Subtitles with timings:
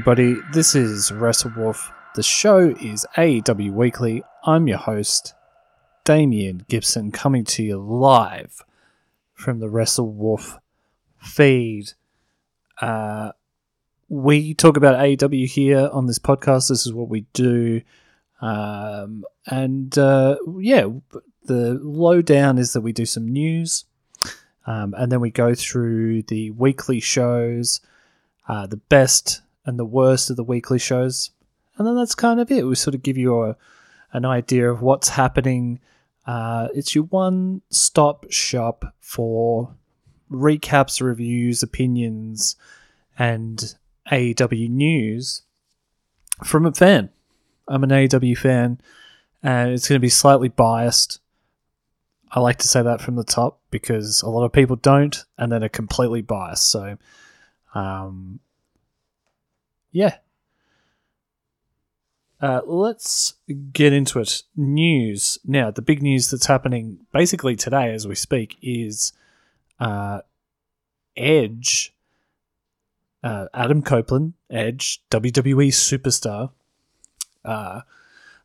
[0.00, 1.92] Everybody, this is Wrestle Wolf.
[2.14, 4.22] The show is AEW Weekly.
[4.44, 5.34] I'm your host,
[6.04, 8.64] Damian Gibson, coming to you live
[9.34, 10.58] from the Wrestle Wolf
[11.18, 11.92] feed.
[12.80, 13.32] Uh,
[14.08, 16.70] we talk about AEW here on this podcast.
[16.70, 17.82] This is what we do.
[18.40, 20.86] Um, and uh, yeah,
[21.44, 23.84] the lowdown is that we do some news.
[24.66, 27.82] Um, and then we go through the weekly shows,
[28.48, 31.30] uh, the best and the worst of the weekly shows.
[31.78, 32.66] And then that's kind of it.
[32.66, 33.56] We sort of give you a,
[34.12, 35.78] an idea of what's happening.
[36.26, 39.72] Uh, it's your one stop shop for
[40.28, 42.56] recaps, reviews, opinions,
[43.16, 43.76] and
[44.10, 45.42] AEW news
[46.44, 47.10] from a fan.
[47.68, 48.80] I'm an AEW fan,
[49.40, 51.20] and it's going to be slightly biased.
[52.32, 55.52] I like to say that from the top because a lot of people don't, and
[55.52, 56.68] then are completely biased.
[56.68, 56.98] So,
[57.72, 58.40] um,
[59.92, 60.16] yeah.
[62.40, 63.34] Uh, let's
[63.72, 64.42] get into it.
[64.56, 65.70] News now.
[65.70, 69.12] The big news that's happening basically today, as we speak, is
[69.78, 70.20] uh,
[71.16, 71.94] Edge.
[73.22, 76.52] Uh, Adam Copeland, Edge, WWE superstar,
[77.44, 77.82] uh,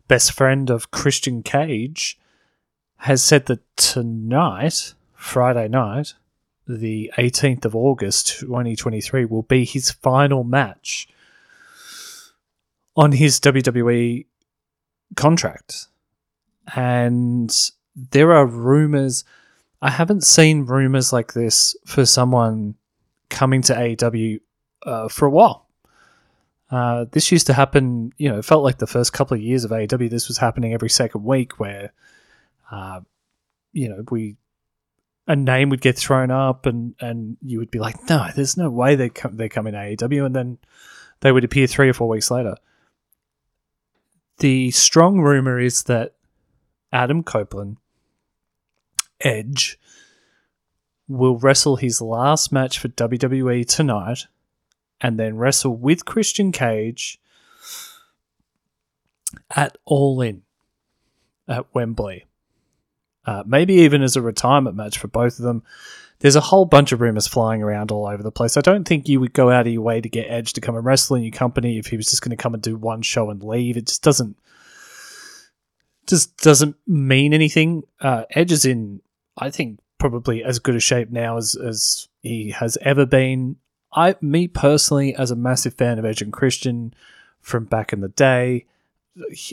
[0.10, 2.20] best friend of Christian Cage,
[2.98, 6.16] has said that tonight, Friday night,
[6.68, 11.08] the 18th of August 2023, will be his final match
[12.96, 14.26] on his WWE
[15.16, 15.88] contract.
[16.76, 17.56] And
[17.96, 19.24] there are rumors.
[19.82, 22.76] I haven't seen rumors like this for someone
[23.30, 24.40] coming to AEW
[24.86, 25.68] uh, for a while.
[26.72, 29.64] Uh, this used to happen, you know, it felt like the first couple of years
[29.64, 31.94] of AEW, this was happening every second week where,
[32.72, 33.02] uh,
[33.72, 34.36] you know, we,
[35.28, 38.70] a name would get thrown up and, and you would be like, no, there's no
[38.70, 40.26] way they come, they come in AEW.
[40.26, 40.58] And then
[41.22, 42.56] they would appear three or four weeks later.
[44.40, 46.14] The strong rumor is that
[46.92, 47.78] Adam Copeland,
[49.22, 49.80] Edge,
[51.08, 54.26] will wrestle his last match for WWE tonight
[55.00, 57.20] and then wrestle with Christian Cage
[59.56, 60.44] at All In
[61.48, 62.26] at Wembley.
[63.26, 65.64] Uh, maybe even as a retirement match for both of them.
[66.20, 68.58] There's a whole bunch of rumors flying around all over the place.
[68.58, 70.76] I don't think you would go out of your way to get Edge to come
[70.76, 73.02] and wrestle in your company if he was just going to come and do one
[73.02, 73.78] show and leave.
[73.78, 74.38] It just doesn't
[76.08, 77.84] just doesn't mean anything.
[78.00, 79.02] Uh, Edge is in,
[79.38, 83.58] I think, probably as good a shape now as as he has ever been.
[83.94, 86.94] I, me personally, as a massive fan of Edge and Christian
[87.40, 88.66] from back in the day,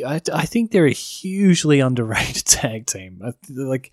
[0.04, 3.20] I, I think they're a hugely underrated tag team.
[3.48, 3.92] Like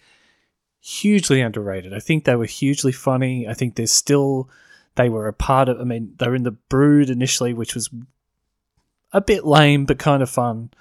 [0.81, 1.93] hugely underrated.
[1.93, 3.47] I think they were hugely funny.
[3.47, 4.49] I think they're still
[4.95, 5.79] they were a part of.
[5.79, 7.89] I mean, they were in the Brood initially, which was
[9.11, 10.71] a bit lame but kind of fun,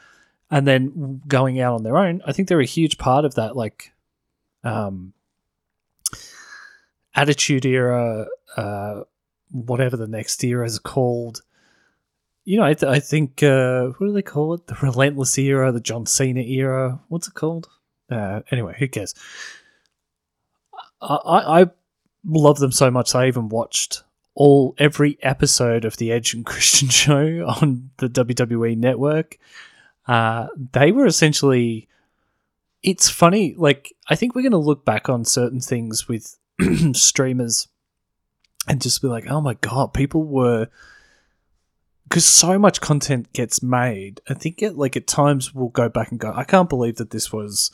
[0.51, 2.23] and then going out on their own.
[2.27, 3.57] I think they're a huge part of that.
[3.57, 3.93] Like,
[4.65, 5.13] um,
[7.15, 8.27] Attitude Era.
[8.57, 9.03] Uh,
[9.51, 11.43] whatever the next era is called.
[12.45, 14.67] You know, I, th- I think uh, what do they call it?
[14.67, 17.01] The Relentless era, the John Cena era.
[17.09, 17.69] What's it called?
[18.11, 19.15] Uh, anyway, who cares?
[21.01, 21.67] I, I,
[22.25, 23.15] love them so much.
[23.15, 24.03] I even watched
[24.35, 29.39] all every episode of the Edge and Christian show on the WWE network.
[30.07, 31.89] Uh, they were essentially.
[32.83, 33.55] It's funny.
[33.57, 36.39] Like I think we're going to look back on certain things with
[36.93, 37.69] streamers
[38.69, 40.69] and just be like, oh my god, people were
[42.09, 44.21] because so much content gets made.
[44.29, 47.11] I think it like at times we'll go back and go, I can't believe that
[47.11, 47.71] this was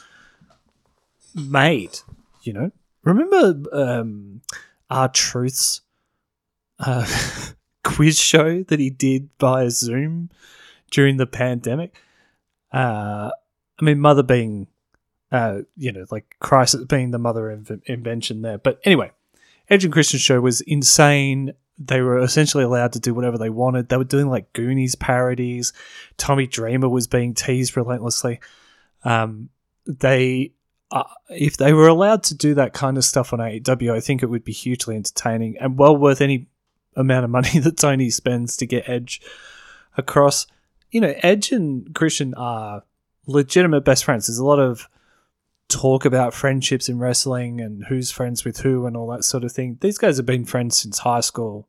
[1.35, 1.99] made.
[2.43, 2.73] You know,
[3.05, 4.41] remember um,
[4.91, 5.81] R-Truth's
[6.79, 7.07] uh,
[7.85, 10.31] quiz show that he did via Zoom
[10.91, 11.95] during the pandemic.
[12.73, 13.31] Uh,
[13.81, 14.69] I mean, mother being,
[15.33, 18.59] uh, you know, like crisis being the mother of invention there.
[18.59, 19.13] But anyway,
[19.69, 21.53] Edge and Christian show was insane.
[21.79, 23.89] They were essentially allowed to do whatever they wanted.
[23.89, 25.73] They were doing like Goonies parodies.
[26.17, 28.41] Tommy Dreamer was being teased relentlessly.
[29.05, 29.51] Um,
[29.87, 30.53] they,
[30.95, 34.23] uh, if they were allowed to do that kind of stuff on AEW, I think
[34.23, 36.47] it would be hugely entertaining and well worth any
[36.95, 39.21] amount of money that Tony spends to get Edge
[39.97, 40.47] across.
[40.93, 42.85] You know, Edge and Christian are
[43.27, 44.29] legitimate best friends.
[44.29, 44.89] There's a lot of
[45.69, 49.51] talk about friendships in wrestling and who's friends with who and all that sort of
[49.51, 49.79] thing.
[49.81, 51.69] These guys have been friends since high school.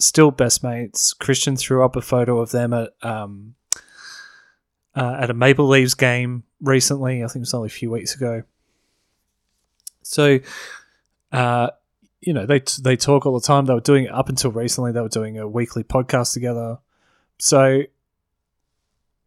[0.00, 1.12] Still best mates.
[1.12, 3.54] Christian threw up a photo of them at um,
[4.94, 7.22] uh, at a Maple Leafs game recently.
[7.22, 8.42] I think it was only a few weeks ago.
[10.02, 10.38] So,
[11.32, 11.70] uh,
[12.20, 13.66] you know they they talk all the time.
[13.66, 14.92] They were doing it up until recently.
[14.92, 16.78] They were doing a weekly podcast together.
[17.38, 17.82] So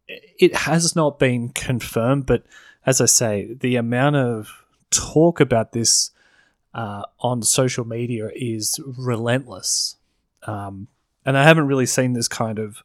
[0.08, 2.44] it has not been confirmed, but
[2.84, 6.10] as I say, the amount of talk about this
[6.74, 9.96] uh, on social media is relentless.
[10.44, 10.88] Um,
[11.24, 12.82] and I haven't really seen this kind of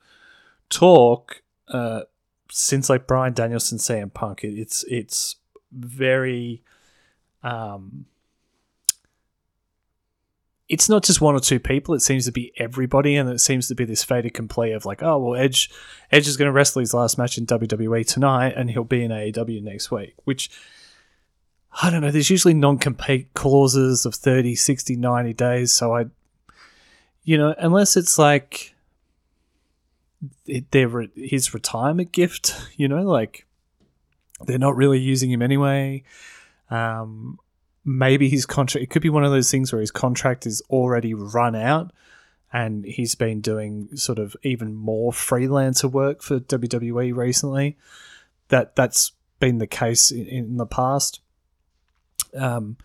[0.69, 2.01] talk uh,
[2.51, 4.43] since like Bryan Danielson, CM Punk.
[4.43, 5.35] It, it's it's
[5.71, 6.63] very
[7.43, 8.05] um,
[10.69, 11.93] it's not just one or two people.
[11.93, 15.01] It seems to be everybody, and it seems to be this fait accompli of like,
[15.01, 15.69] oh well, Edge,
[16.11, 19.11] Edge is going to wrestle his last match in WWE tonight, and he'll be in
[19.11, 20.15] AEW next week.
[20.25, 20.49] Which
[21.81, 22.11] I don't know.
[22.11, 25.73] There's usually non-compete clauses of 30, 60, 90 days.
[25.73, 26.05] So I,
[27.23, 28.73] you know, unless it's like
[30.71, 33.45] their his retirement gift, you know, like
[34.45, 36.03] they're not really using him anyway.
[36.69, 37.39] Um,
[37.85, 41.13] maybe his contract it could be one of those things where his contract is already
[41.13, 41.91] run out
[42.51, 47.77] and he's been doing sort of even more freelancer work for WWE recently.
[48.49, 51.21] That that's been the case in, in the past.
[52.35, 52.77] Um,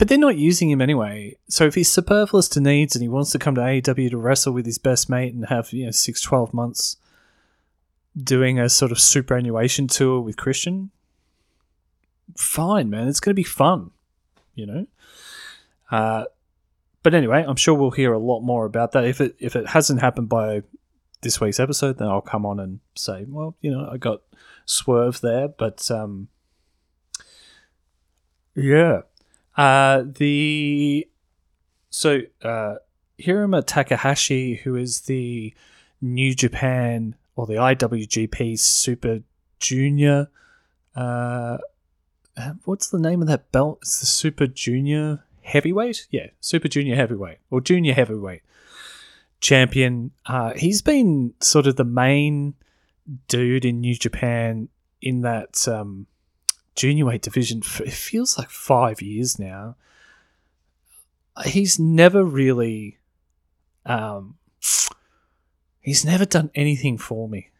[0.00, 1.36] but they're not using him anyway.
[1.48, 4.54] So if he's superfluous to needs and he wants to come to AEW to wrestle
[4.54, 6.96] with his best mate and have, you know, six, 12 months
[8.16, 10.90] doing a sort of superannuation tour with Christian,
[12.34, 13.08] fine, man.
[13.08, 13.90] It's going to be fun
[14.60, 14.86] you know.
[15.90, 16.24] Uh,
[17.02, 19.04] but anyway, I'm sure we'll hear a lot more about that.
[19.04, 20.62] If it if it hasn't happened by
[21.22, 24.20] this week's episode, then I'll come on and say, well, you know, I got
[24.66, 26.28] swerve there, but um,
[28.54, 29.00] yeah.
[29.60, 31.06] Uh, the
[31.90, 32.76] so uh,
[33.18, 35.54] Hiromu Takahashi, who is the
[36.00, 39.20] New Japan or the IWGP Super
[39.58, 40.28] Junior
[40.96, 41.58] uh,
[42.64, 43.78] what's the name of that belt?
[43.82, 46.06] It's the Super Junior Heavyweight.
[46.10, 48.42] Yeah, Super Junior Heavyweight or Junior Heavyweight
[49.40, 50.12] champion.
[50.26, 52.54] Uh, he's been sort of the main
[53.28, 54.68] dude in New Japan
[55.02, 56.06] in that um,
[56.80, 57.60] junior weight division.
[57.60, 59.76] For, it feels like five years now.
[61.44, 62.98] He's never really,
[63.84, 64.36] um,
[65.80, 67.50] he's never done anything for me.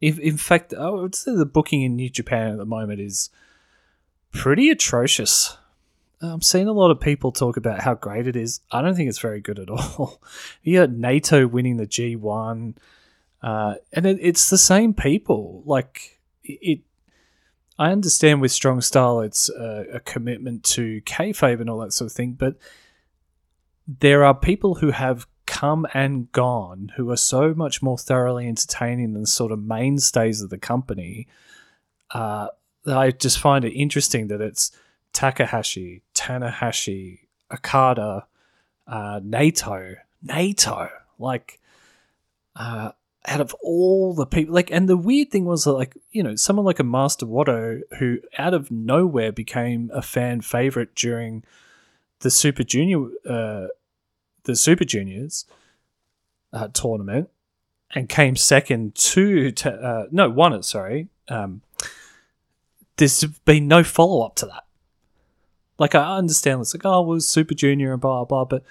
[0.00, 3.30] If, in fact, I would say the booking in New Japan at the moment is
[4.30, 5.56] pretty atrocious.
[6.20, 8.60] I'm seeing a lot of people talk about how great it is.
[8.70, 10.22] I don't think it's very good at all.
[10.62, 12.76] you got Naito winning the G1,
[13.42, 15.62] uh, and it, it's the same people.
[15.66, 16.80] Like it,
[17.78, 22.10] I understand with strong style, it's a, a commitment to kayfabe and all that sort
[22.10, 22.56] of thing, but
[23.86, 29.12] there are people who have come and gone who are so much more thoroughly entertaining
[29.12, 31.26] than sort of mainstays of the company.
[32.10, 32.48] Uh,
[32.86, 34.70] I just find it interesting that it's
[35.12, 37.20] Takahashi, Tanahashi,
[37.52, 38.26] Okada,
[38.86, 40.90] uh, NATO, Naito.
[41.18, 41.60] Like,
[42.56, 42.92] uh,
[43.26, 46.36] out of all the people, like, and the weird thing was that, like, you know,
[46.36, 51.42] someone like a Master Wato who out of nowhere became a fan favorite during
[52.20, 53.68] the Super Junior, uh,
[54.44, 55.46] the Super Juniors
[56.52, 57.30] uh, tournament,
[57.94, 60.64] and came second to, uh, no, won it.
[60.64, 61.62] Sorry, um,
[62.96, 64.64] there's been no follow up to that.
[65.78, 68.62] Like I understand it's like oh well Super Junior and blah blah, but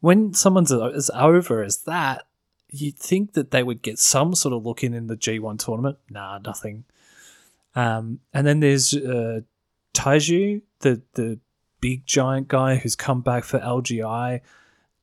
[0.00, 2.26] when someone's as over as that,
[2.72, 5.98] you'd think that they would get some sort of look in in the G1 tournament.
[6.08, 6.84] Nah, nothing.
[7.74, 9.40] Um, and then there's uh,
[9.94, 11.38] Taiju, the the
[11.80, 14.40] big giant guy who's come back for LIJ,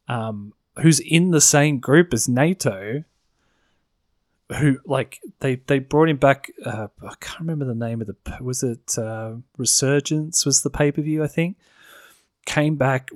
[0.07, 3.05] um, who's in the same group as Naito.
[4.59, 6.51] who like they they brought him back.
[6.65, 10.91] Uh, I can't remember the name of the was it uh, Resurgence was the pay
[10.91, 11.57] per view I think
[12.45, 13.12] came back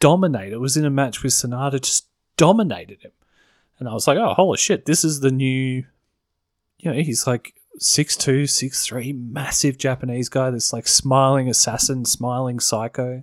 [0.00, 0.58] dominated.
[0.58, 2.06] Was in a match with Sanada, just
[2.36, 3.12] dominated him,
[3.78, 5.84] and I was like, oh holy shit, this is the new.
[6.78, 10.50] You know, he's like six two, six three, massive Japanese guy.
[10.50, 13.22] This like smiling assassin, smiling psycho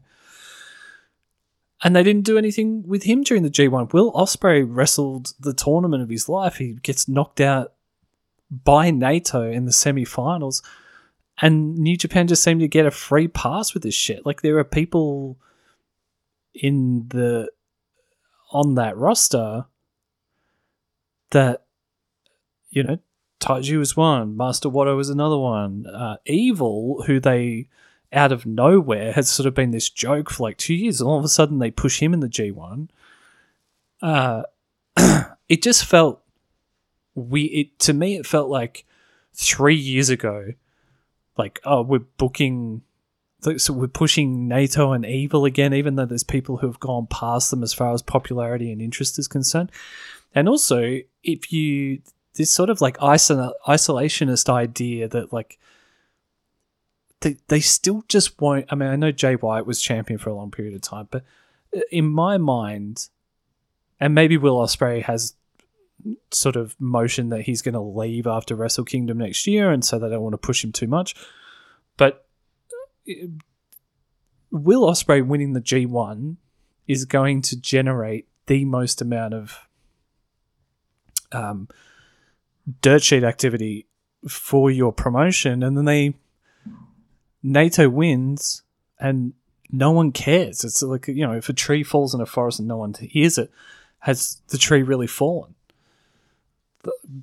[1.84, 3.94] and they didn't do anything with him during the G1.
[3.94, 6.58] Will Ospreay wrestled the tournament of his life.
[6.58, 7.74] He gets knocked out
[8.52, 10.62] by Naito in the semi-finals,
[11.42, 14.26] and New Japan just seemed to get a free pass with this shit.
[14.26, 15.38] Like there are people
[16.54, 17.50] in the
[18.52, 19.66] on that roster
[21.32, 21.66] that
[22.70, 23.00] you know
[23.40, 27.68] Taiju was one, Master Wato was another one, uh, Evil, who they
[28.12, 31.00] out of nowhere has sort of been this joke for like two years.
[31.00, 32.90] And all of a sudden they push him in the G1.
[34.02, 34.44] Uh,
[35.48, 36.22] it just felt
[37.16, 38.86] we it to me it felt like
[39.34, 40.54] three years ago,
[41.38, 42.82] like oh we're booking
[43.58, 47.52] so we're pushing Naito and Evil again, even though there's people who have gone past
[47.52, 49.72] them as far as popularity and interest is concerned.
[50.36, 52.02] And also, if you
[52.36, 55.60] this sort of like isol- isolationist idea that like
[57.22, 58.66] they they still just won't.
[58.70, 61.24] I mean, I know Jay White was champion for a long period of time, but
[61.92, 63.10] in my mind,
[64.00, 65.34] and maybe Will Ospreay has
[66.32, 70.00] sort of motion that he's going to leave after Wrestle Kingdom next year, and so
[70.00, 71.16] they don't want to push him too much.
[71.98, 72.26] But
[73.10, 73.28] uh,
[74.52, 76.38] Will Ospreay winning the G1
[76.88, 79.68] is going to generate the most amount of
[81.32, 81.68] um,
[82.82, 83.86] dirt sheet activity
[84.28, 86.14] for your promotion, and then they
[87.44, 88.64] Naito wins,
[89.00, 89.34] and
[89.72, 90.64] no one cares.
[90.64, 93.38] It's like you know, if a tree falls in a forest and no one hears
[93.38, 93.52] it,
[94.00, 95.56] has the tree really fallen?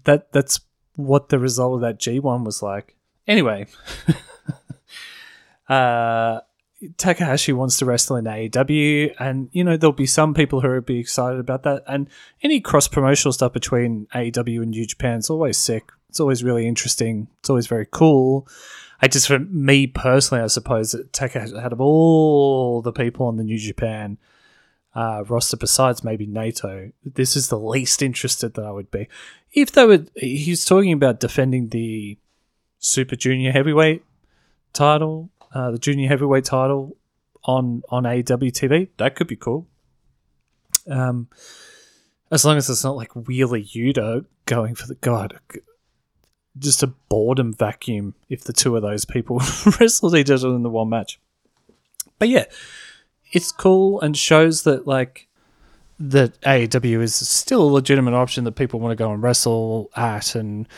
[0.05, 0.61] That that's
[0.97, 2.97] what the result of that G one was like.
[3.27, 3.67] Anyway,
[5.69, 6.41] uh,
[6.99, 10.81] Takahashi wants to wrestle in AEW, and you know there'll be some people who will
[10.83, 11.83] be excited about that.
[11.87, 12.09] And
[12.43, 15.91] any cross promotional stuff between AEW and New Japan is always sick.
[16.11, 17.29] It's always really interesting.
[17.39, 18.47] It's always very cool.
[19.01, 23.37] I just, for me personally, I suppose that Takahashi, out of all the people on
[23.37, 24.19] the New Japan
[24.95, 29.09] uh, roster, besides maybe Naito, this is the least interested that I would be.
[29.53, 32.19] If they would, he's talking about defending the
[32.79, 34.05] Super Junior Heavyweight
[34.73, 36.97] title, uh, the Junior Heavyweight title
[37.45, 38.89] on on AEW TV.
[38.99, 39.67] That could be cool.
[40.89, 41.29] Um,
[42.31, 45.41] as long as it's not like Wheeler Yuta going for the god
[46.59, 49.39] just a boredom vacuum if the two of those people
[49.81, 51.21] wrestled each other in the one match.
[52.19, 52.45] But yeah,
[53.33, 55.29] it's cool and shows that like
[55.99, 60.35] that AEW is still a legitimate option that people want to go and wrestle at,
[60.35, 60.69] and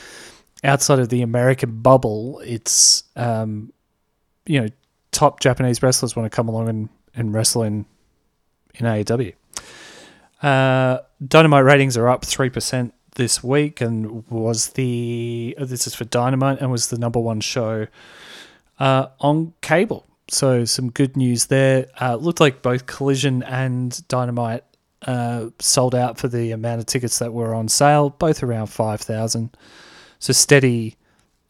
[0.65, 3.73] outside of the American bubble, it's um,
[4.49, 4.69] you know
[5.12, 7.85] top Japanese wrestlers want to come along and, and wrestle in
[8.75, 9.35] in AEW.
[10.43, 15.95] Uh, Dynamite ratings are up three percent this week and was the uh, this is
[15.95, 17.87] for Dynamite and was the number one show
[18.78, 20.07] uh, on cable.
[20.31, 21.87] So some good news there.
[22.00, 24.64] Uh, looked like both Collision and Dynamite
[25.02, 29.00] uh, sold out for the amount of tickets that were on sale, both around five
[29.00, 29.57] thousand.
[30.21, 30.97] So steady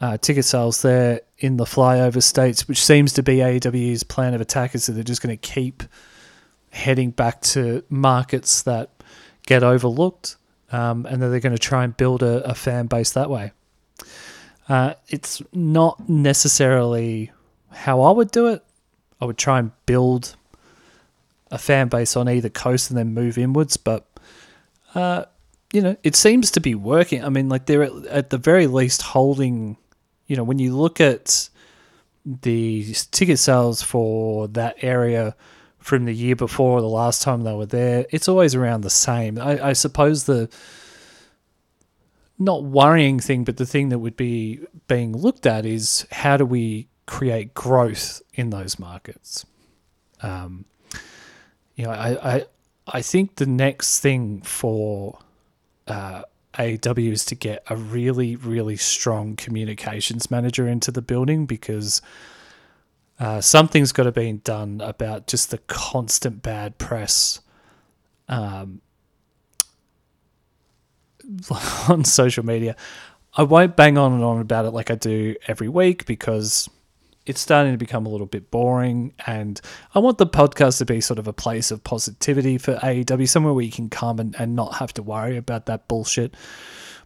[0.01, 4.41] uh, ticket sales there in the flyover states, which seems to be AEW's plan of
[4.41, 4.75] attack.
[4.75, 5.83] Is that they're just going to keep
[6.71, 8.91] heading back to markets that
[9.47, 10.37] get overlooked
[10.71, 13.53] um, and then they're going to try and build a, a fan base that way.
[14.69, 17.33] Uh, it's not necessarily
[17.71, 18.63] how I would do it.
[19.21, 20.37] I would try and build
[21.51, 24.07] a fan base on either coast and then move inwards, but
[24.95, 25.25] uh,
[25.73, 27.25] you know, it seems to be working.
[27.25, 29.77] I mean, like they're at, at the very least holding.
[30.29, 31.49] You know, when you look at
[32.25, 35.35] the ticket sales for that area
[35.79, 38.91] from the year before or the last time they were there, it's always around the
[38.91, 39.39] same.
[39.39, 40.49] I, I suppose the
[42.39, 46.47] not worrying thing, but the thing that would be being looked at is how do
[46.47, 49.45] we create growth in those markets?
[50.21, 50.67] Um,
[51.75, 52.45] you know, I, I
[52.87, 55.19] I think the next thing for
[55.87, 56.23] uh,
[56.59, 62.03] AEW is to get a really really strong communications manager into the building because
[63.21, 67.41] uh, something's got to be done about just the constant bad press
[68.29, 68.81] um,
[71.89, 72.77] on social media.
[73.35, 76.69] I won't bang on and on about it like I do every week because
[77.29, 79.13] it's starting to become a little bit boring.
[79.27, 79.61] And
[79.95, 83.53] I want the podcast to be sort of a place of positivity for AEW, somewhere
[83.53, 86.35] where you can come and, and not have to worry about that bullshit.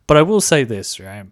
[0.06, 1.26] But I will say this, right?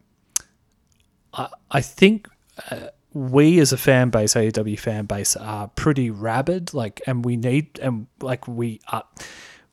[1.71, 2.29] I, think.
[2.71, 6.75] Uh, we as a fan base, AEW fan base, are pretty rabid.
[6.75, 9.05] Like, and we need, and like we are,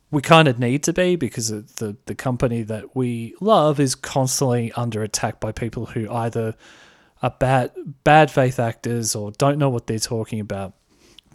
[0.09, 4.71] we kind of need to be because the the company that we love is constantly
[4.74, 6.55] under attack by people who either
[7.21, 7.71] are bad
[8.03, 10.74] bad faith actors or don't know what they're talking about,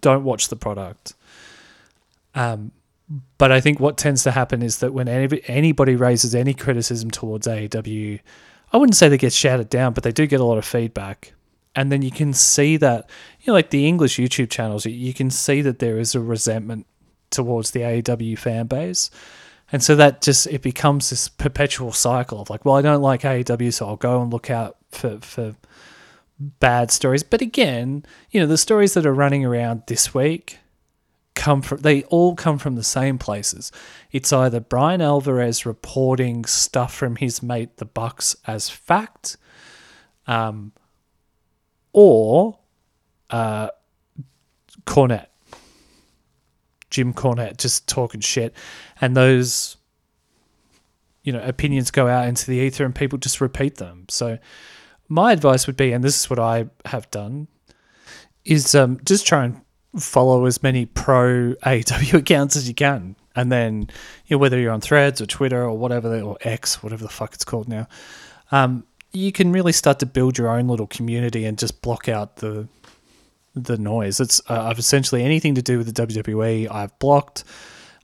[0.01, 1.15] don't watch the product.
[2.35, 2.73] Um,
[3.37, 7.11] but I think what tends to happen is that when any, anybody raises any criticism
[7.11, 8.21] towards AEW,
[8.73, 11.35] I wouldn't say they get shouted down, but they do get a lot of feedback
[11.75, 13.09] and then you can see that
[13.41, 16.87] you know like the english youtube channels you can see that there is a resentment
[17.31, 19.11] towards the aew fan base
[19.71, 23.23] and so that just it becomes this perpetual cycle of like well i don't like
[23.23, 25.55] aew so i'll go and look out for for
[26.61, 27.23] bad stories.
[27.23, 30.59] But again you know the stories that are running around this week
[31.35, 33.73] come from they all come from the same places.
[34.11, 39.37] It's either Bryan Alvarez reporting stuff from his mate the bucks as fact
[40.27, 40.73] um,
[41.93, 42.59] or
[43.31, 43.69] uh,
[44.85, 45.29] Cornette,
[46.91, 48.55] Jim Cornette, just talking shit,
[49.01, 49.77] and those
[51.23, 54.07] you know opinions go out into the ether and people just repeat them.
[54.09, 54.39] So
[55.13, 57.47] my advice would be, and this is what I have done,
[58.47, 59.61] is um, just try and
[59.99, 63.91] follow as many pro AEW accounts as you can, and then
[64.27, 67.35] you know, whether you're on Threads or Twitter or whatever or X, whatever the fuck
[67.35, 67.87] it's called now,
[68.53, 72.37] um, you can really start to build your own little community and just block out
[72.37, 72.67] the
[73.55, 74.19] the noise.
[74.19, 77.45] It's uh, I've essentially anything to do with the WWE I've blocked.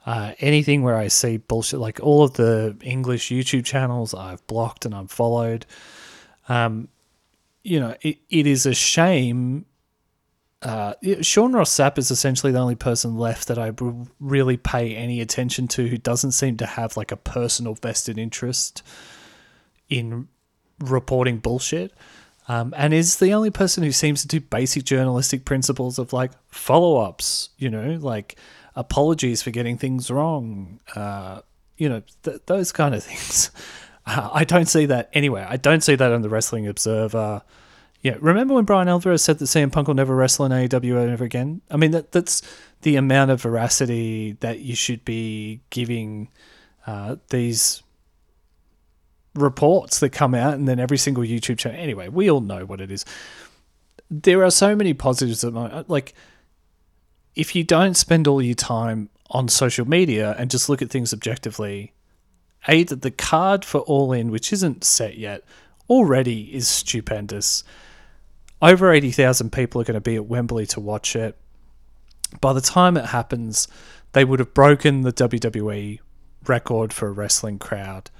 [0.04, 4.84] Uh, anything where I see bullshit, like all of the English YouTube channels, I've blocked
[4.84, 5.64] and unfollowed.
[6.48, 6.88] Um,
[7.68, 9.66] you know, it, it is a shame.
[10.62, 13.72] Uh, Sean Ross Sapp is essentially the only person left that I
[14.18, 18.82] really pay any attention to who doesn't seem to have like a personal vested interest
[19.90, 20.28] in
[20.80, 21.92] reporting bullshit.
[22.48, 26.32] Um, and is the only person who seems to do basic journalistic principles of like
[26.48, 28.36] follow ups, you know, like
[28.74, 31.42] apologies for getting things wrong, uh,
[31.76, 33.50] you know, th- those kind of things.
[34.08, 35.46] I don't see that anywhere.
[35.48, 37.42] I don't see that on the Wrestling Observer.
[38.00, 41.24] Yeah, remember when Bryan Alvarez said that CM Punk will never wrestle in AEW ever
[41.24, 41.60] again?
[41.70, 42.42] I mean, that that's
[42.82, 46.28] the amount of veracity that you should be giving
[46.86, 47.82] uh, these
[49.34, 51.78] reports that come out, and then every single YouTube channel.
[51.78, 53.04] Anyway, we all know what it is.
[54.10, 56.14] There are so many positives at that, like,
[57.34, 61.12] if you don't spend all your time on social media and just look at things
[61.12, 61.92] objectively,
[62.66, 65.44] that the card for All In, which isn't set yet,
[65.88, 67.64] already is stupendous.
[68.60, 71.36] Over 80,000 people are going to be at Wembley to watch it.
[72.40, 73.68] By the time it happens,
[74.12, 76.00] they would have broken the WWE
[76.46, 78.10] record for a wrestling crowd.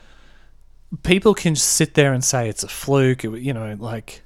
[1.03, 4.23] People can sit there and say it's a fluke, you know, like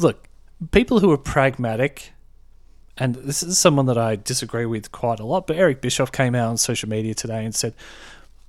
[0.00, 0.26] look,
[0.72, 2.12] people who are pragmatic
[2.96, 6.34] and this is someone that I disagree with quite a lot, but Eric Bischoff came
[6.34, 7.74] out on social media today and said,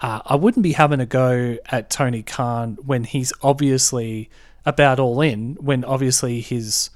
[0.02, 4.30] uh, I wouldn't be having a go at Tony Khan when he's obviously
[4.66, 6.90] about all in, when obviously his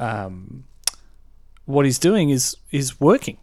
[0.00, 0.64] um,
[1.64, 3.38] what he's doing is is working.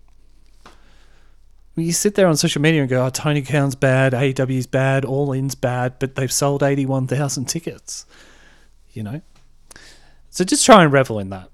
[1.75, 5.31] You sit there on social media and go, oh, Tony Khan's bad, AEW's bad, All
[5.31, 8.05] In's bad, but they've sold 81,000 tickets.
[8.91, 9.21] You know?
[10.29, 11.49] So just try and revel in that.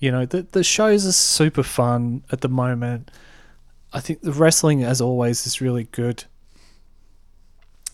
[0.00, 3.12] You know, the, the shows are super fun at the moment.
[3.92, 6.24] I think the wrestling, as always, is really good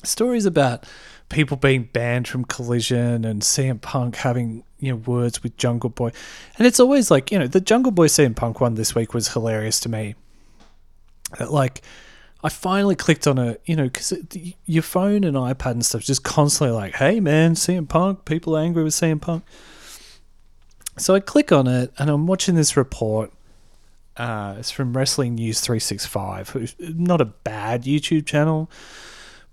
[0.07, 0.85] stories about
[1.29, 6.13] people being banned from Collision and CM Punk having you know words with Jungle Boy,
[6.59, 9.29] and it's always like you know the Jungle Boy CM Punk one this week was
[9.29, 10.15] hilarious to me.
[11.39, 11.83] That like.
[12.45, 14.13] I finally clicked on it, you know, because
[14.67, 18.85] your phone and iPad and stuff just constantly like, hey man, CM Punk, people angry
[18.85, 19.43] with CM Punk.
[20.99, 23.33] So I click on it and I'm watching this report.
[24.17, 28.71] Uh, it's from Wrestling News 365, not a bad YouTube channel,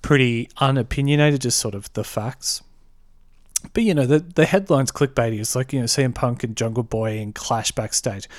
[0.04, 2.62] pretty unopinionated, just sort of the facts.
[3.74, 6.84] But you know, the the headlines clickbaity is like, you know, CM Punk and Jungle
[6.84, 8.30] Boy in clash backstage.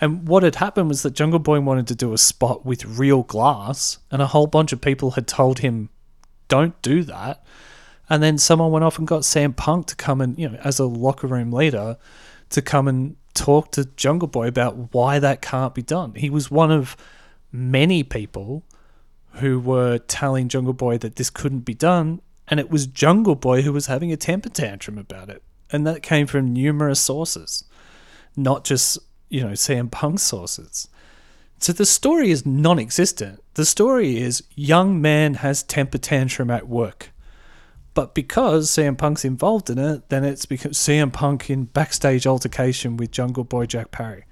[0.00, 3.22] And what had happened was that Jungle Boy wanted to do a spot with real
[3.22, 5.88] glass, and a whole bunch of people had told him,
[6.48, 7.42] don't do that.
[8.08, 10.78] And then someone went off and got CM Punk to come and, you know, as
[10.78, 11.96] a locker room leader,
[12.50, 16.14] to come and talk to Jungle Boy about why that can't be done.
[16.14, 16.94] He was one of
[17.50, 18.62] many people
[19.38, 23.62] who were telling Jungle Boy that this couldn't be done, and it was Jungle Boy
[23.62, 25.42] who was having a temper tantrum about it.
[25.70, 27.64] And that came from numerous sources,
[28.36, 30.88] not just, you know, CM Punk sources.
[31.58, 33.42] So the story is non existent.
[33.54, 37.10] The story is young man has temper tantrum at work.
[37.94, 42.98] But because CM Punk's involved in it, then it's because CM Punk in backstage altercation
[42.98, 44.24] with Jungle Boy Jack Perry.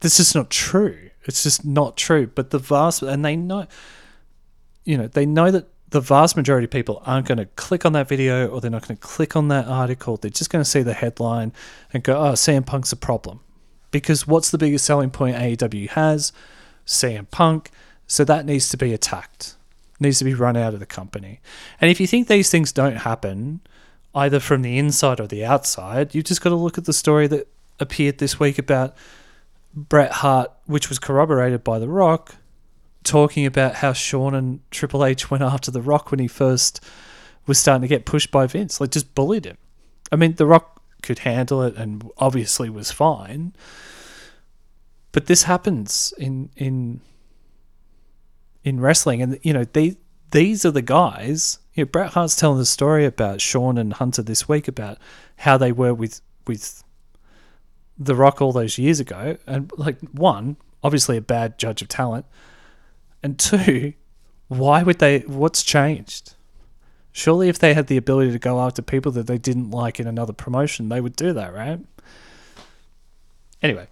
[0.00, 1.09] This is not true.
[1.30, 2.26] It's just not true.
[2.26, 3.68] But the vast and they know,
[4.84, 7.92] you know, they know that the vast majority of people aren't going to click on
[7.92, 10.16] that video or they're not going to click on that article.
[10.16, 11.52] They're just going to see the headline
[11.92, 13.38] and go, "Oh, CM Punk's a problem,"
[13.92, 16.32] because what's the biggest selling point AEW has?
[16.84, 17.70] CM Punk.
[18.08, 19.54] So that needs to be attacked.
[20.00, 21.38] Needs to be run out of the company.
[21.80, 23.60] And if you think these things don't happen,
[24.16, 27.28] either from the inside or the outside, you've just got to look at the story
[27.28, 27.46] that
[27.78, 28.96] appeared this week about
[29.74, 32.36] Bret Hart, which was corroborated by The Rock,
[33.04, 36.84] talking about how Shawn and Triple H went after The Rock when he first
[37.46, 39.56] was starting to get pushed by Vince, like just bullied him.
[40.12, 43.54] I mean, The Rock could handle it and obviously was fine.
[45.12, 47.00] But this happens in in
[48.62, 49.96] in wrestling, and you know they
[50.30, 51.58] these are the guys.
[51.74, 54.98] You know, Bret Hart's telling the story about Shawn and Hunter this week about
[55.38, 56.84] how they were with with
[58.02, 62.24] The Rock all those years ago, and like one, obviously a bad judge of talent,
[63.22, 63.92] and two,
[64.48, 65.20] why would they?
[65.20, 66.34] What's changed?
[67.12, 70.06] Surely, if they had the ability to go after people that they didn't like in
[70.06, 71.80] another promotion, they would do that, right?
[73.62, 73.88] Anyway,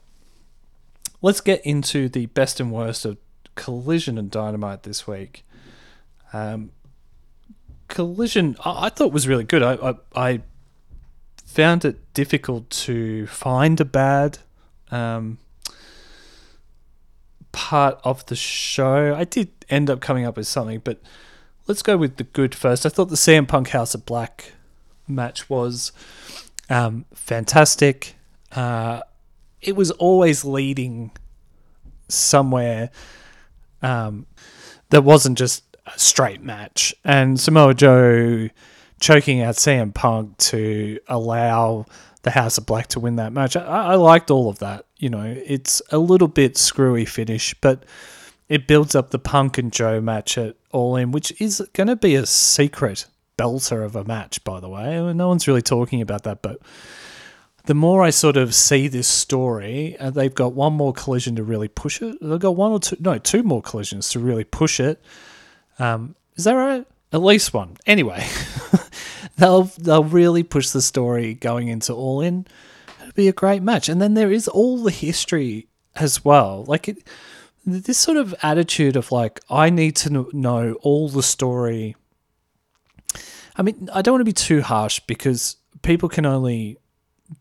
[1.21, 3.19] let's get into the best and worst of
[3.57, 5.45] Collision and Dynamite this week.
[6.33, 6.71] Um,
[7.89, 9.63] Collision, I, I thought was really good.
[9.63, 10.41] I, I, I
[11.49, 14.39] found it difficult to find a bad
[14.91, 15.39] um,
[17.53, 19.15] part of the show.
[19.17, 21.01] I did end up coming up with something, but
[21.67, 22.85] let's go with the good first.
[22.85, 24.53] I thought the CM Punk House of Black
[25.09, 25.91] match was
[26.69, 28.15] um, fantastic.
[28.53, 29.01] Uh,
[29.63, 31.13] it was always leading
[32.09, 32.91] somewhere
[33.81, 34.27] um,
[34.91, 36.95] that wasn't just a straight match.
[37.05, 38.51] And Samoa Joe
[39.01, 41.87] choking out CM Punk to allow
[42.23, 43.57] the House of Black to win that match.
[43.57, 44.87] I, I liked all of that.
[44.97, 47.85] You know, it's a little bit screwy finish, but
[48.49, 51.97] it builds up the Punk and Joe match at All In, which is going to
[51.97, 53.07] be a secret
[53.37, 55.13] belter of a match, by the way.
[55.13, 56.59] No one's really talking about that, but
[57.67, 61.43] the more I sort of see this story, uh, they've got one more collision to
[61.43, 62.17] really push it.
[62.21, 65.01] They've got one or two, no, two more collisions to really push it.
[65.79, 66.87] Um, is that right?
[67.13, 67.77] At least one.
[67.87, 68.27] Anyway,
[69.37, 72.47] they'll they'll really push the story going into All In.
[73.01, 76.65] It'll be a great match, and then there is all the history as well.
[76.65, 77.07] Like it,
[77.65, 81.97] this sort of attitude of like I need to know all the story.
[83.57, 86.79] I mean, I don't want to be too harsh because people can only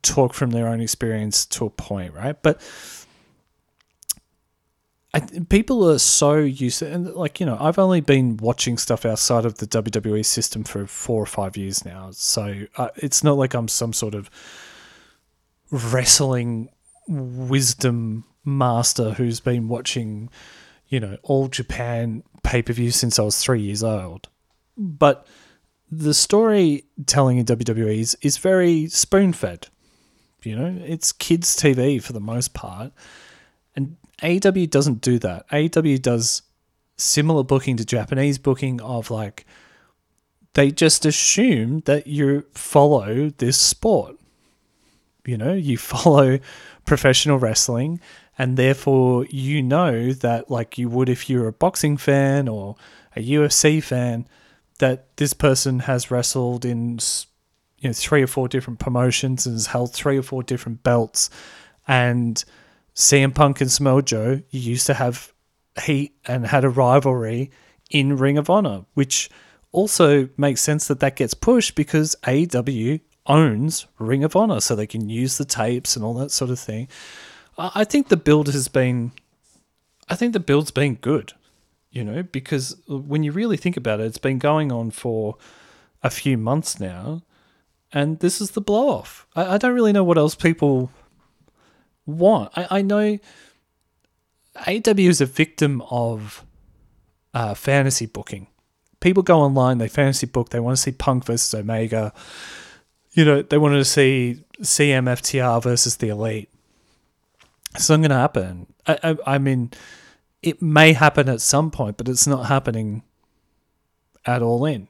[0.01, 2.41] talk from their own experience to a point, right?
[2.41, 2.61] But
[5.13, 9.05] I, people are so used to, and like you know, I've only been watching stuff
[9.05, 13.37] outside of the WWE system for four or five years now, so uh, it's not
[13.37, 14.29] like I'm some sort of
[15.71, 16.69] wrestling
[17.07, 20.29] wisdom master who's been watching,
[20.87, 24.27] you know, all Japan pay per view since I was three years old.
[24.77, 25.25] But
[25.89, 29.67] the storytelling in WWE is, is very spoon fed.
[30.43, 32.91] You know, it's kids' TV for the most part.
[34.21, 35.47] AEW doesn't do that.
[35.49, 36.41] AEW does
[36.97, 39.45] similar booking to Japanese booking of like,
[40.53, 44.17] they just assume that you follow this sport.
[45.25, 46.39] You know, you follow
[46.85, 47.99] professional wrestling,
[48.39, 52.75] and therefore you know that, like you would if you're a boxing fan or
[53.15, 54.27] a UFC fan,
[54.79, 56.99] that this person has wrestled in
[57.79, 61.29] you know three or four different promotions and has held three or four different belts.
[61.87, 62.43] And
[62.97, 65.31] CM Punk and Samoa Joe used to have
[65.83, 67.51] heat and had a rivalry
[67.91, 69.29] in Ring of Honor, which
[69.71, 74.87] also makes sense that that gets pushed because AEW owns Ring of Honor, so they
[74.87, 76.87] can use the tapes and all that sort of thing.
[77.55, 79.11] I think the build has been,
[80.09, 81.33] I think the build's been good,
[81.91, 85.37] you know, because when you really think about it, it's been going on for
[86.01, 87.21] a few months now,
[87.93, 89.27] and this is the blow off.
[89.35, 90.89] I, I don't really know what else people
[92.07, 92.51] want.
[92.55, 93.19] I, I know
[94.65, 96.43] AW is a victim of
[97.33, 98.47] uh, fantasy booking.
[98.99, 102.13] People go online, they fantasy book, they want to see Punk versus Omega.
[103.11, 106.49] You know, they wanted to see CMFTR versus the Elite.
[107.75, 108.65] It's not going to happen.
[108.87, 109.71] I, I, I mean,
[110.41, 113.03] it may happen at some point, but it's not happening
[114.25, 114.87] at all in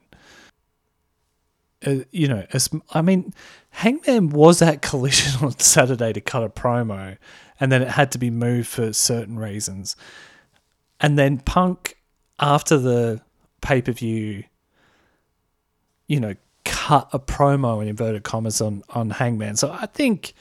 [1.86, 2.44] uh, you know,
[2.92, 3.32] I mean,
[3.70, 7.16] Hangman was at Collision on Saturday to cut a promo,
[7.60, 9.96] and then it had to be moved for certain reasons.
[11.00, 11.96] And then Punk,
[12.40, 13.20] after the
[13.60, 14.44] pay per view,
[16.08, 19.56] you know, cut a promo in inverted commas on on Hangman.
[19.56, 20.34] So I think,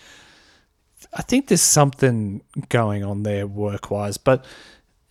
[1.14, 4.18] I think there's something going on there work wise.
[4.18, 4.46] But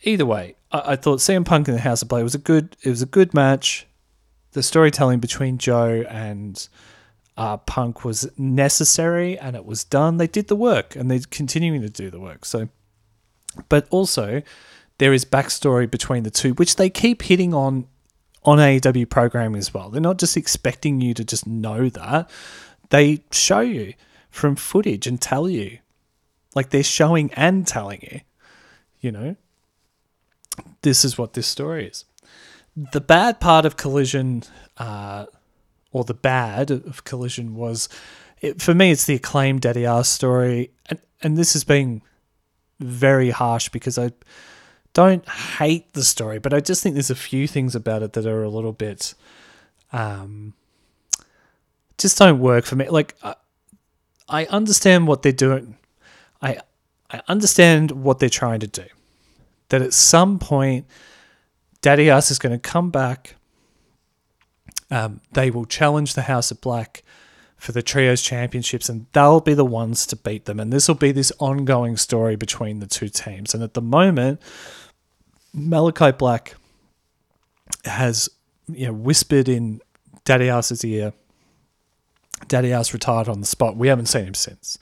[0.03, 2.77] either way, I, I thought CM Punk in the House of Black was a good.
[2.83, 3.87] It was a good match
[4.57, 6.67] the storytelling between Joe and
[7.37, 10.17] uh, Punk was necessary and it was done.
[10.17, 12.47] They did the work and they're continuing to do the work.
[12.47, 12.71] So,
[13.69, 14.41] but also
[14.97, 17.87] there is backstory between the two, which they keep hitting on
[18.45, 19.91] on AEW programming as well.
[19.91, 22.31] They're not just expecting you to just know that;
[22.89, 23.93] they show you
[24.31, 25.81] from footage and tell you,
[26.55, 28.21] like they're showing and telling you.
[29.01, 29.37] You know,
[30.81, 32.07] this is what this story is
[32.77, 34.43] the bad part of Collision,
[34.77, 35.27] uh,
[35.93, 37.89] or the bad of Collision was,
[38.41, 42.03] it, for me, it's the acclaimed Daddy Ass story, and and this has been
[42.79, 44.13] very harsh because I
[44.93, 48.27] don't hate the story, but I just think there's a few things about it that
[48.27, 49.15] are a little bit,
[49.93, 50.53] um,
[51.97, 52.89] just don't work for me.
[52.91, 53.35] Like, I,
[54.29, 55.79] I understand what they're doing.
[56.43, 56.59] I
[57.11, 58.85] I understand what they're trying to do.
[59.69, 60.87] That at some point,
[61.87, 63.37] Daddy Ass is going to come back.
[64.91, 67.05] Um, they will challenge the House of Black
[67.57, 70.59] for the trios championships, and they'll be the ones to beat them.
[70.59, 73.55] And this will be this ongoing story between the two teams.
[73.55, 74.43] And at the moment,
[75.55, 76.57] Malachi Black
[77.85, 78.29] has
[78.67, 79.81] you know whispered in
[80.25, 81.13] Daddy Ass's ear.
[82.49, 83.77] Daddy Ass retired on the spot.
[83.77, 84.77] We haven't seen him since.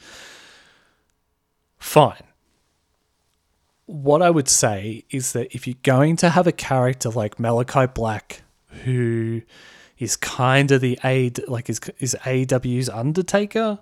[1.77, 2.23] Fine.
[3.87, 7.87] What I would say is that if you're going to have a character like Malachi
[7.87, 8.43] Black,
[8.85, 9.43] who
[9.99, 13.79] is kind of the aid like is is AW's Undertaker,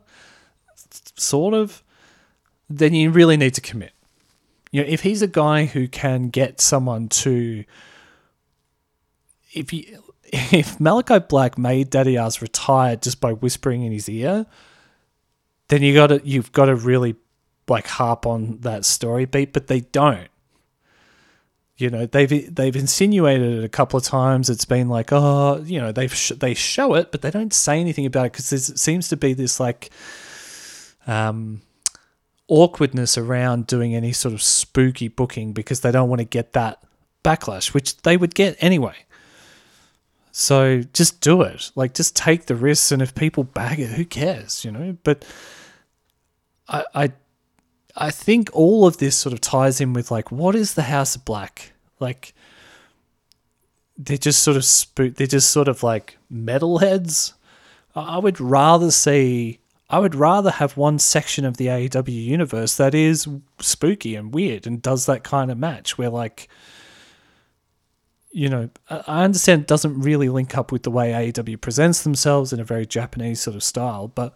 [1.17, 1.83] sort of,
[2.69, 3.93] then you really need to commit.
[4.71, 7.65] You know, if he's a guy who can get someone to,
[9.53, 14.47] if you if Malachi Black made Daddy Ass retired just by whispering in his ear,
[15.69, 17.15] then you got to you've got to really
[17.73, 20.29] like harp on that story beat, but they don't.
[21.77, 24.49] You know, they've they've insinuated it a couple of times.
[24.49, 27.81] It's been like, oh, you know, they sh- they show it, but they don't say
[27.81, 29.91] anything about it because there seems to be this like
[31.07, 31.63] um,
[32.47, 36.79] awkwardness around doing any sort of spooky booking because they don't want to get that
[37.25, 38.95] backlash, which they would get anyway.
[40.31, 41.71] So just do it.
[41.75, 44.65] Like, just take the risks, and if people bag it, who cares?
[44.65, 44.97] You know.
[45.05, 45.25] But
[46.69, 47.13] I, I,
[47.97, 51.15] I think all of this sort of ties in with like, what is the House
[51.15, 51.73] of Black?
[52.01, 52.35] Like
[53.99, 55.15] they're just sort of spook.
[55.17, 57.35] They're just sort of like metalheads.
[57.95, 59.59] I would rather see.
[59.91, 63.29] I would rather have one section of the AEW universe that is
[63.61, 66.49] spooky and weird and does that kind of match where like
[68.33, 72.53] you know, I understand it doesn't really link up with the way AEW presents themselves
[72.53, 74.35] in a very Japanese sort of style, but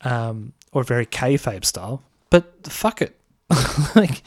[0.00, 2.02] um, or very kayfabe style.
[2.30, 3.20] But fuck it,
[3.94, 4.22] like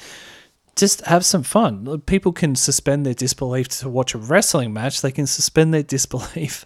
[0.76, 2.02] just have some fun.
[2.02, 5.02] People can suspend their disbelief to watch a wrestling match.
[5.02, 6.66] They can suspend their disbelief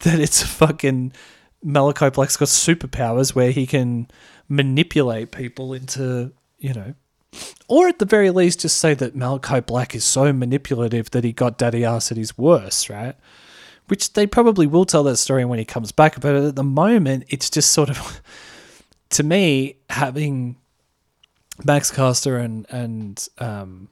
[0.00, 1.12] that it's fucking
[1.62, 4.08] Malachi Black's got superpowers where he can
[4.48, 6.94] manipulate people into, you know,
[7.68, 11.32] or at the very least, just say that Malachi Black is so manipulative that he
[11.32, 13.16] got Daddy Ass at his worst, right?
[13.88, 17.24] Which they probably will tell that story when he comes back, but at the moment,
[17.28, 18.20] it's just sort of,
[19.10, 20.56] to me, having
[21.62, 23.88] Max Caster and and um,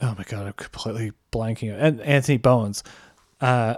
[0.00, 1.76] oh my god, I'm completely blanking.
[1.78, 2.82] And Anthony Bowens
[3.40, 3.76] uh,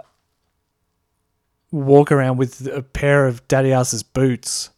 [1.71, 4.69] walk around with a pair of Daddy Ass's boots.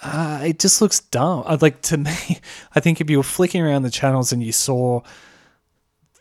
[0.00, 1.42] Uh, it just looks dumb.
[1.46, 2.38] I'd like to me.
[2.74, 5.00] I think if you were flicking around the channels and you saw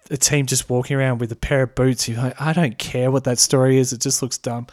[0.09, 3.11] a team just walking around with a pair of boots, you're like, I don't care
[3.11, 3.93] what that story is.
[3.93, 4.67] It just looks dumb.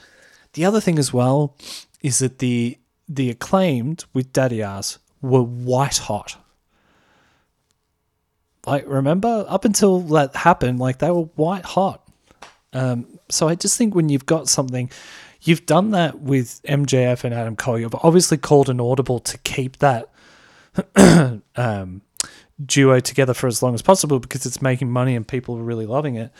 [0.54, 1.56] The other thing as well
[2.02, 6.36] is that the the acclaimed with Daddy Ass were white hot.
[8.66, 12.06] Like, remember, up until that happened, like they were white hot.
[12.72, 14.90] Um, so I just think when you've got something,
[15.42, 17.78] you've done that with MJF and Adam Cole.
[17.78, 20.10] You've obviously called an audible to keep that
[21.56, 22.02] um,
[22.64, 25.86] duo together for as long as possible because it's making money and people are really
[25.86, 26.32] loving it.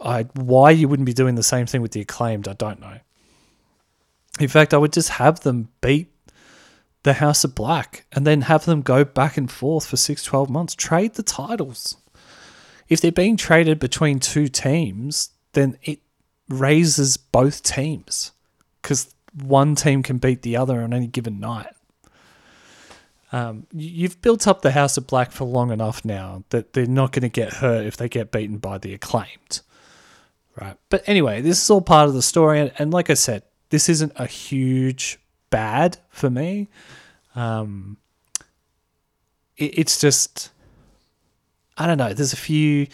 [0.00, 2.98] I, why you wouldn't be doing the same thing with the acclaimed, I don't know.
[4.40, 6.13] In fact, I would just have them beat
[7.04, 10.50] the House of Black and then have them go back and forth for six, 12
[10.50, 10.74] months.
[10.74, 11.96] Trade the titles.
[12.88, 16.00] If they're being traded between two teams, then it
[16.48, 18.32] raises both teams
[18.82, 21.68] because one team can beat the other on any given night.
[23.32, 27.12] Um, you've built up the House of Black for long enough now that they're not
[27.12, 29.60] going to get hurt if they get beaten by the acclaimed.
[30.58, 30.76] Right.
[30.88, 32.60] But anyway, this is all part of the story.
[32.60, 35.18] And, and like I said, this isn't a huge
[35.50, 36.68] bad for me.
[37.34, 37.96] Um,
[39.56, 40.50] it, it's just,
[41.76, 42.12] I don't know.
[42.12, 42.86] There's a few.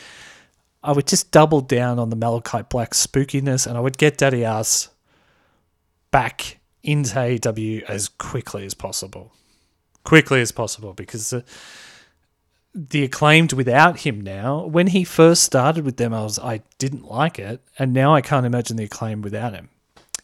[0.82, 4.44] I would just double down on the Malachi Black spookiness, and I would get Daddy
[4.44, 4.88] Ass
[6.10, 9.32] back into AEW as quickly as possible,
[10.04, 11.44] quickly as possible, because the,
[12.74, 14.64] the acclaimed without him now.
[14.64, 18.22] When he first started with them, I was I didn't like it, and now I
[18.22, 19.68] can't imagine the acclaim without him.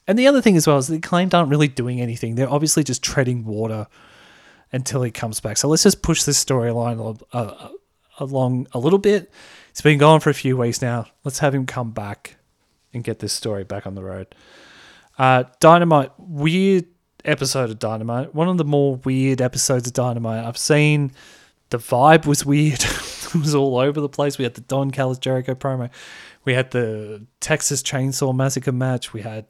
[0.06, 2.34] And the other thing as well is the acclaimed aren't really doing anything.
[2.34, 3.88] They're obviously just treading water
[4.72, 5.56] until he comes back.
[5.56, 7.68] So let's just push this storyline uh,
[8.18, 9.32] along a little bit.
[9.70, 11.06] It's been going for a few weeks now.
[11.24, 12.36] Let's have him come back
[12.94, 14.34] and get this story back on the road.
[15.18, 16.86] Uh, Dynamite, weird
[17.24, 18.34] episode of Dynamite.
[18.34, 21.12] One of the more weird episodes of Dynamite I've seen.
[21.70, 22.84] The vibe was weird.
[22.84, 24.38] it was all over the place.
[24.38, 25.90] We had the Don Callis Jericho promo.
[26.44, 29.12] We had the Texas Chainsaw Massacre match.
[29.12, 29.46] We had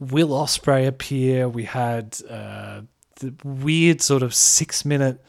[0.00, 1.48] Will Ospreay appear.
[1.48, 2.82] We had uh,
[3.16, 5.22] the weird sort of six minute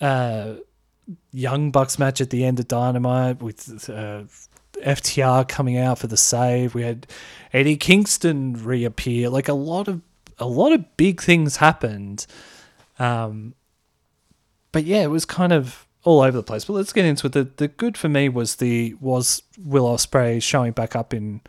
[0.00, 0.54] uh,
[1.30, 4.24] Young Bucks match at the end of Dynamite with uh,
[4.82, 6.74] FTR coming out for the save.
[6.74, 7.06] We had
[7.52, 9.28] Eddie Kingston reappear.
[9.28, 10.00] Like a lot of
[10.38, 12.26] a lot of big things happened.
[12.98, 13.54] Um,
[14.72, 16.64] but yeah, it was kind of all over the place.
[16.64, 17.32] But let's get into it.
[17.32, 21.42] The the good for me was the was Will Ospreay showing back up in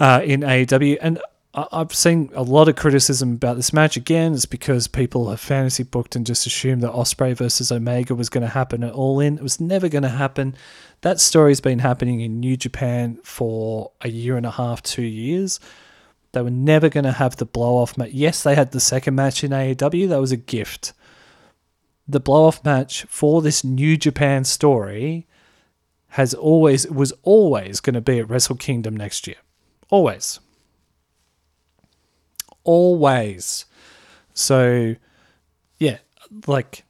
[0.00, 1.20] uh, in AEW, and
[1.52, 3.96] I've seen a lot of criticism about this match.
[3.96, 8.28] Again, it's because people have fantasy booked and just assumed that Ospreay versus Omega was
[8.28, 9.36] going to happen at All In.
[9.36, 10.54] It was never going to happen.
[11.00, 15.58] That story's been happening in New Japan for a year and a half, two years.
[16.32, 18.12] They were never going to have the blow off match.
[18.12, 20.08] Yes, they had the second match in AEW.
[20.08, 20.92] That was a gift.
[22.06, 25.26] The blow off match for this New Japan story
[26.10, 29.36] has always was always going to be at Wrestle Kingdom next year.
[29.90, 30.40] Always.
[32.64, 33.64] Always.
[34.34, 34.96] So,
[35.78, 35.98] yeah,
[36.46, 36.84] like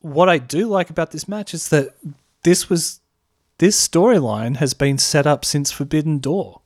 [0.00, 1.94] what I do like about this match is that
[2.42, 3.00] this was
[3.58, 6.60] this storyline has been set up since Forbidden Door.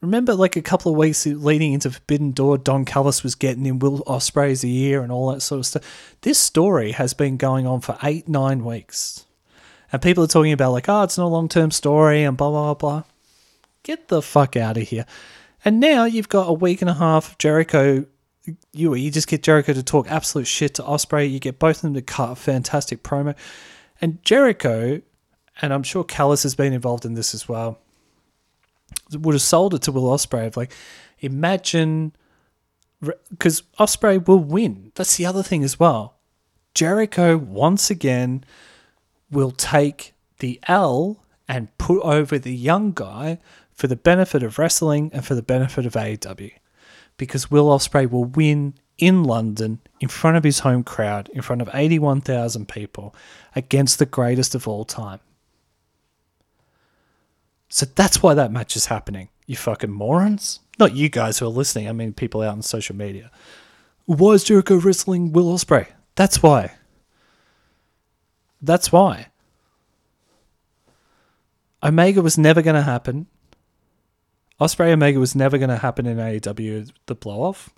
[0.00, 3.80] Remember, like a couple of weeks leading into Forbidden Door, Don Callis was getting in
[3.80, 6.16] Will Ospreay's ear and all that sort of stuff.
[6.22, 9.26] This story has been going on for eight, nine weeks.
[9.92, 12.50] And people are talking about, like, oh, it's not a long term story and blah,
[12.50, 13.02] blah, blah.
[13.82, 15.06] Get the fuck out of here.
[15.64, 18.06] And now you've got a week and a half of Jericho.
[18.72, 21.30] You, you just get Jericho to talk absolute shit to Ospreay.
[21.30, 23.34] You get both of them to cut a fantastic promo.
[24.00, 25.00] And Jericho,
[25.60, 27.78] and I'm sure Callis has been involved in this as well,
[29.12, 30.72] would have sold it to Will Ospreay of like,
[31.20, 32.12] imagine,
[33.30, 34.92] because Ospreay will win.
[34.94, 36.16] That's the other thing as well.
[36.74, 38.44] Jericho once again
[39.30, 43.38] will take the L and put over the young guy
[43.80, 46.52] for the benefit of wrestling and for the benefit of AEW.
[47.16, 51.62] Because Will Ospreay will win in London in front of his home crowd, in front
[51.62, 53.14] of 81,000 people,
[53.56, 55.20] against the greatest of all time.
[57.70, 60.60] So that's why that match is happening, you fucking morons.
[60.78, 63.30] Not you guys who are listening, I mean people out on social media.
[64.04, 65.86] Why is Jericho wrestling Will Ospreay?
[66.16, 66.72] That's why.
[68.60, 69.28] That's why.
[71.82, 73.26] Omega was never going to happen.
[74.60, 77.70] Ospreay Omega was never going to happen in AEW, the blow off.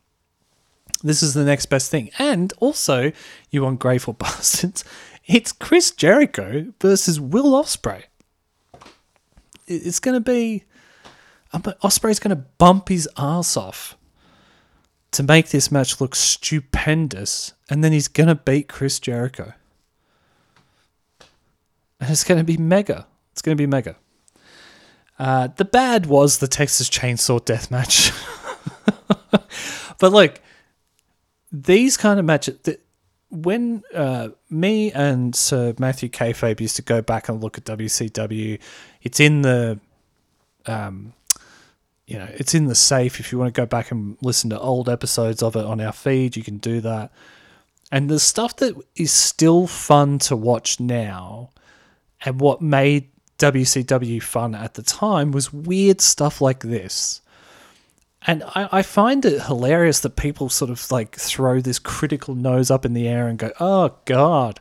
[1.03, 2.11] This is the next best thing.
[2.18, 3.12] And also,
[3.51, 4.85] you want ungrateful bastards,
[5.27, 8.05] it's Chris Jericho versus Will Ospreay.
[9.66, 10.64] It's going to be.
[11.55, 13.97] Ospreay's going to bump his ass off
[15.12, 19.53] to make this match look stupendous, and then he's going to beat Chris Jericho.
[22.01, 23.07] And it's going to be mega.
[23.33, 23.97] It's going to be mega.
[25.18, 28.11] Uh, the bad was the Texas Chainsaw Death Match.
[29.98, 30.40] but look,
[31.51, 32.59] these kind of matches,
[33.31, 38.59] when uh, me and Sir Matthew Kayfabe used to go back and look at WCW,
[39.03, 39.79] it's in the,
[40.66, 41.12] um,
[42.07, 43.20] you know, it's in the safe.
[43.20, 45.92] If you want to go back and listen to old episodes of it on our
[45.92, 47.12] feed, you can do that.
[47.90, 51.51] And the stuff that is still fun to watch now,
[52.25, 53.12] and what made
[53.42, 57.20] WCW fun at the time was weird stuff like this.
[58.24, 62.70] And I, I, find it hilarious that people sort of like throw this critical nose
[62.70, 64.61] up in the air and go, oh, God,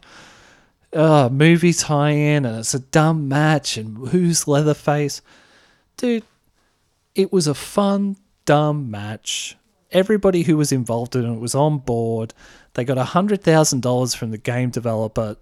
[0.93, 5.21] oh, movie tie in and it's a dumb match and who's Leatherface?
[5.95, 6.23] Dude,
[7.13, 9.55] it was a fun, dumb match.
[9.91, 12.33] Everybody who was involved in it was on board.
[12.73, 15.37] They got $100,000 from the game developer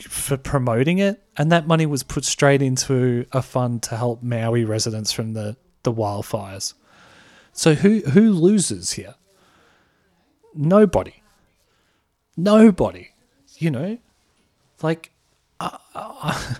[0.00, 4.64] for promoting it, and that money was put straight into a fund to help Maui
[4.64, 6.74] residents from the, the wildfires.
[7.52, 9.14] So who who loses here?
[10.54, 11.22] Nobody.
[12.36, 13.10] Nobody.
[13.58, 13.98] You know,
[14.82, 15.12] like
[15.60, 15.78] uh,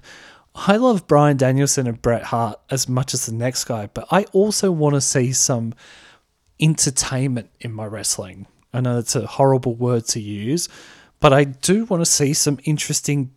[0.55, 4.25] I love Bryan Danielson and Bret Hart as much as the next guy, but I
[4.33, 5.75] also want to see some
[6.61, 8.47] entertainment in my wrestling.
[8.73, 10.69] I know it's a horrible word to use,
[11.25, 13.31] but I do want to see some interesting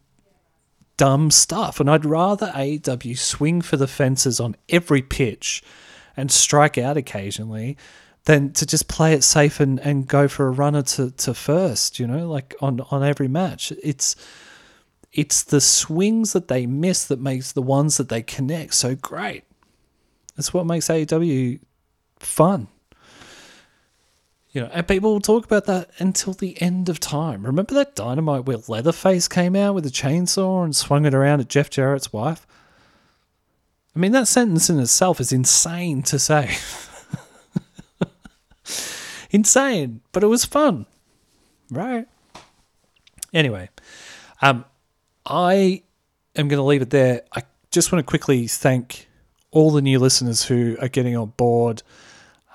[0.97, 1.79] dumb stuff.
[1.79, 5.63] And I'd rather AEW swing for the fences on every pitch
[6.17, 7.77] and strike out occasionally
[8.25, 11.97] than to just play it safe and, and go for a runner to, to first,
[11.97, 13.71] you know, like on, on every match.
[13.81, 14.17] It's
[15.13, 19.45] it's the swings that they miss that makes the ones that they connect so great.
[20.35, 21.61] That's what makes AEW
[22.19, 22.67] fun.
[24.51, 27.45] You know, and people will talk about that until the end of time.
[27.45, 31.49] Remember that dynamite where Leatherface came out with a chainsaw and swung it around at
[31.49, 32.47] Jeff Jarrett's wife?
[33.95, 36.55] I mean, that sentence in itself is insane to say.
[39.31, 40.85] insane, but it was fun,
[41.69, 42.07] right?
[43.33, 43.69] Anyway,
[44.41, 44.65] um,
[45.25, 45.83] I
[46.35, 47.23] am going to leave it there.
[47.35, 49.07] I just want to quickly thank
[49.51, 51.83] all the new listeners who are getting on board.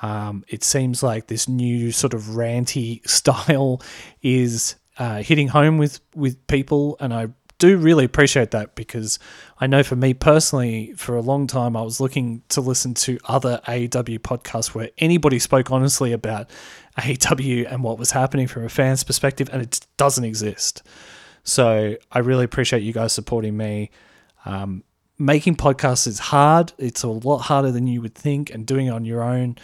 [0.03, 3.81] Um, it seems like this new sort of ranty style
[4.21, 7.29] is uh, hitting home with with people, and I
[7.59, 9.21] do really appreciate that because
[9.61, 13.21] I know for me personally, for a long time, I was looking to listen to
[13.27, 16.51] other AEW podcasts where anybody spoke honestly about
[16.99, 20.83] AEW and what was happening from a fan's perspective, and it doesn't exist.
[21.45, 23.91] So I really appreciate you guys supporting me.
[24.45, 24.83] Um,
[25.17, 26.73] making podcasts is hard.
[26.79, 29.57] It's a lot harder than you would think, and doing it on your own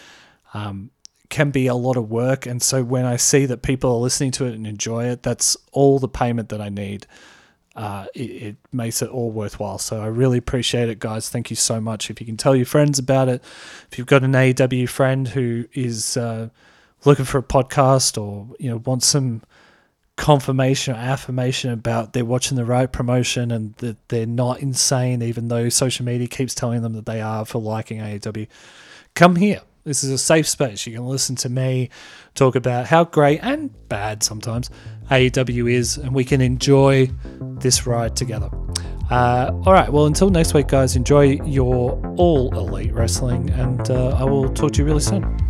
[0.54, 0.90] um,
[1.28, 2.46] can be a lot of work.
[2.46, 5.56] And so when I see that people are listening to it and enjoy it, that's
[5.72, 7.06] all the payment that I need.
[7.76, 9.78] Uh, it, it, makes it all worthwhile.
[9.78, 11.28] So I really appreciate it, guys.
[11.28, 12.10] Thank you so much.
[12.10, 13.42] If you can tell your friends about it,
[13.90, 16.48] if you've got an AEW friend who is uh,
[17.04, 19.42] looking for a podcast or you know wants some
[20.16, 25.46] confirmation or affirmation about they're watching the right promotion and that they're not insane, even
[25.46, 28.48] though social media keeps telling them that they are for liking AEW,
[29.14, 29.60] come here.
[29.88, 30.86] This is a safe space.
[30.86, 31.88] You can listen to me
[32.34, 34.68] talk about how great and bad sometimes
[35.10, 37.10] AEW is, and we can enjoy
[37.40, 38.50] this ride together.
[39.10, 44.10] Uh, all right, well, until next week, guys, enjoy your all elite wrestling, and uh,
[44.10, 45.47] I will talk to you really soon.